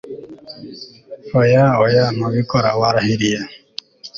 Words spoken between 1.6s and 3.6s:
oya ntubikora! warahiriye